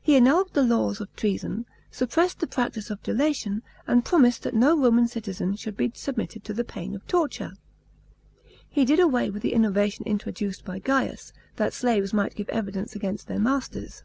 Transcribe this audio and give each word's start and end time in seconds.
He 0.00 0.14
annulled 0.14 0.52
the 0.54 0.62
laws 0.62 1.00
of 1.00 1.12
treason, 1.16 1.66
suppressed 1.90 2.38
the 2.38 2.46
practice 2.46 2.90
of 2.90 3.02
delation, 3.02 3.64
and 3.88 4.04
promised 4.04 4.44
that 4.44 4.54
no 4.54 4.78
Roman 4.80 5.08
citizen 5.08 5.56
should 5.56 5.76
be 5.76 5.90
submitted 5.96 6.44
to 6.44 6.52
the 6.54 6.62
pain 6.62 6.94
of 6.94 7.04
torture. 7.08 7.54
He 8.68 8.84
did 8.84 9.00
away 9.00 9.30
with 9.30 9.42
the 9.42 9.54
innovation 9.54 10.06
introduced 10.06 10.64
by 10.64 10.78
(Saius, 10.78 11.32
that 11.56 11.72
slaves 11.74 12.14
might 12.14 12.36
give 12.36 12.48
evidence 12.50 12.94
against 12.94 13.26
their 13.26 13.40
masters. 13.40 14.04